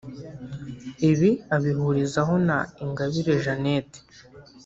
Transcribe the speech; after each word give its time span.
Ibi 1.09 1.29
abihurizaho 1.55 2.33
na 2.47 2.57
Ingabire 2.83 3.33
Jeannette 3.43 3.99